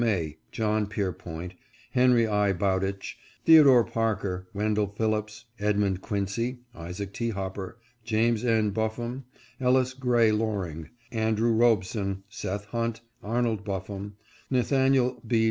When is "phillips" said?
4.97-5.45